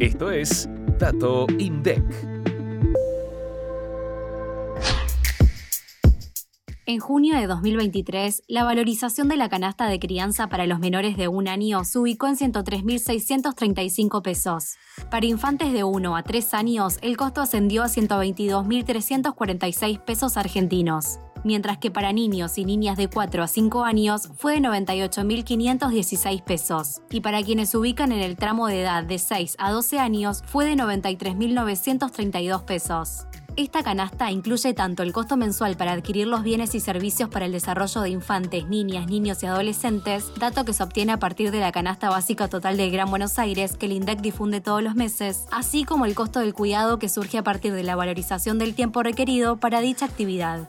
[0.00, 0.68] Esto es
[1.00, 2.04] Dato INDEC.
[6.86, 11.26] En junio de 2023, la valorización de la canasta de crianza para los menores de
[11.26, 14.76] un año se ubicó en 103.635 pesos.
[15.10, 21.78] Para infantes de 1 a 3 años, el costo ascendió a 122.346 pesos argentinos mientras
[21.78, 27.20] que para niños y niñas de 4 a 5 años fue de 98.516 pesos, y
[27.20, 30.64] para quienes se ubican en el tramo de edad de 6 a 12 años fue
[30.66, 33.26] de 93.932 pesos.
[33.58, 37.50] Esta canasta incluye tanto el costo mensual para adquirir los bienes y servicios para el
[37.50, 41.72] desarrollo de infantes, niñas, niños y adolescentes, dato que se obtiene a partir de la
[41.72, 45.82] canasta básica total del Gran Buenos Aires que el INDEC difunde todos los meses, así
[45.82, 49.56] como el costo del cuidado que surge a partir de la valorización del tiempo requerido
[49.56, 50.68] para dicha actividad.